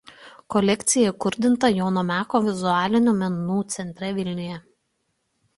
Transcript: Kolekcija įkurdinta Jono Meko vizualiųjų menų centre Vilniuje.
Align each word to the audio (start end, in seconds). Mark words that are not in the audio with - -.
Kolekcija 0.53 1.11
įkurdinta 1.15 1.69
Jono 1.73 2.03
Meko 2.13 2.41
vizualiųjų 2.47 3.13
menų 3.21 3.61
centre 3.77 4.11
Vilniuje. 4.21 4.57